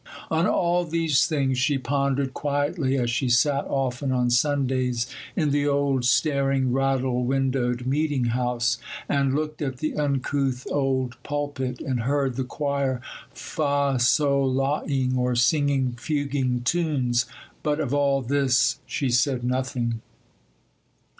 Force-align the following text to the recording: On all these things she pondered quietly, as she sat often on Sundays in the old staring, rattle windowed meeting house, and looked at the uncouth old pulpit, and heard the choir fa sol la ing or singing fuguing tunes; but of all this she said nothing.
On 0.31 0.47
all 0.47 0.83
these 0.83 1.27
things 1.27 1.59
she 1.59 1.77
pondered 1.77 2.33
quietly, 2.33 2.97
as 2.97 3.11
she 3.11 3.29
sat 3.29 3.65
often 3.65 4.11
on 4.11 4.31
Sundays 4.31 5.05
in 5.35 5.51
the 5.51 5.67
old 5.67 6.05
staring, 6.05 6.73
rattle 6.73 7.23
windowed 7.23 7.85
meeting 7.85 8.23
house, 8.33 8.79
and 9.07 9.35
looked 9.35 9.61
at 9.61 9.77
the 9.77 9.93
uncouth 9.95 10.65
old 10.71 11.17
pulpit, 11.21 11.81
and 11.81 11.99
heard 11.99 12.35
the 12.35 12.43
choir 12.43 12.99
fa 13.31 13.99
sol 13.99 14.51
la 14.51 14.81
ing 14.87 15.15
or 15.15 15.35
singing 15.35 15.91
fuguing 15.99 16.63
tunes; 16.63 17.27
but 17.61 17.79
of 17.79 17.93
all 17.93 18.23
this 18.23 18.79
she 18.87 19.11
said 19.11 19.43
nothing. 19.43 20.01